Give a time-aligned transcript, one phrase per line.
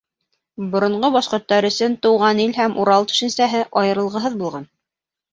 [0.75, 4.65] Боронғо башҡорттар өсөн Тыуған ил һәм Урал төшөнсәһе айырылғыһыҙ булған.